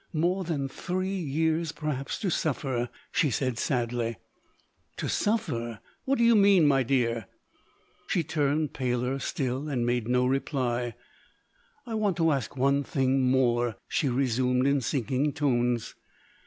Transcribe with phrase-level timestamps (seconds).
[0.13, 4.17] "More than three years perhaps to suffer!" she said sadly.
[4.97, 5.79] "To suffer?
[6.05, 7.27] What do you mean, my dear?"
[8.07, 10.95] She turned paler still, and made no reply.
[11.85, 15.93] "I want to ask one thing more?" she resumed, in sinking tones.